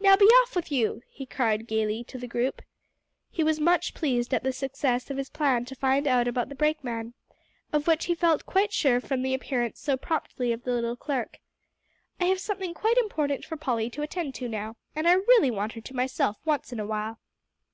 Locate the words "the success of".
4.42-5.18